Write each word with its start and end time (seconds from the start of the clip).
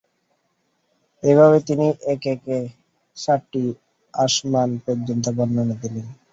এভাবে 1.23 1.57
তিনি 1.67 1.83
একে 2.05 2.29
একে 2.35 2.57
সাতটি 3.17 3.63
আসমান 4.13 4.69
পর্যন্ত 4.85 5.25
বর্ণনা 5.37 5.75
দিলেন। 5.81 6.07